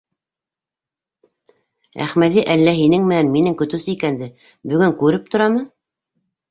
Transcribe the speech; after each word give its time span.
Әхмәҙи 2.07 2.47
әллә 2.55 2.73
һинең 2.81 3.07
менән 3.13 3.31
минең 3.37 3.61
көтөүсе 3.63 3.97
икәнде 3.97 4.35
бөгөн 4.75 5.01
күреп 5.05 5.35
торамы? 5.37 5.69